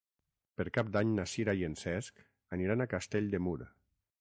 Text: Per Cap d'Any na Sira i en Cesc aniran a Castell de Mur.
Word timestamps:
Per 0.61 0.65
Cap 0.77 0.87
d'Any 0.95 1.11
na 1.19 1.25
Sira 1.33 1.55
i 1.59 1.61
en 1.69 1.77
Cesc 1.81 2.25
aniran 2.59 2.85
a 2.85 2.89
Castell 2.95 3.33
de 3.37 3.43
Mur. 3.49 3.59